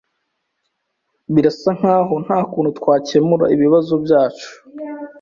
[1.33, 4.49] Birasa nkaho nta kuntu twakemura ibibazo byacu.